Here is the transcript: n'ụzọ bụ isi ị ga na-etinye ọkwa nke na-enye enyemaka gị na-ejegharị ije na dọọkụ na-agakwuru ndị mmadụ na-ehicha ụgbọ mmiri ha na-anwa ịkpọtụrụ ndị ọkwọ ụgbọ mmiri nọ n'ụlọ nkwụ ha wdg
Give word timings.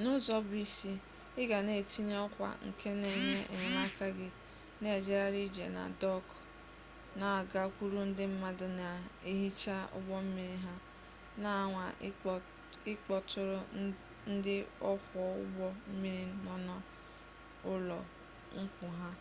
n'ụzọ 0.00 0.34
bụ 0.46 0.54
isi 0.66 0.92
ị 1.40 1.42
ga 1.50 1.58
na-etinye 1.66 2.16
ọkwa 2.26 2.48
nke 2.68 2.88
na-enye 3.00 3.38
enyemaka 3.54 4.06
gị 4.18 4.28
na-ejegharị 4.80 5.40
ije 5.48 5.66
na 5.76 5.82
dọọkụ 6.00 6.36
na-agakwuru 7.18 7.98
ndị 8.08 8.24
mmadụ 8.32 8.66
na-ehicha 8.80 9.76
ụgbọ 9.96 10.14
mmiri 10.26 10.56
ha 10.64 10.74
na-anwa 11.42 11.84
ịkpọtụrụ 12.92 13.58
ndị 14.32 14.54
ọkwọ 14.92 15.20
ụgbọ 15.42 15.66
mmiri 15.90 16.24
nọ 16.44 16.54
n'ụlọ 17.62 17.98
nkwụ 18.60 18.86
ha 18.98 19.08
wdg 19.12 19.20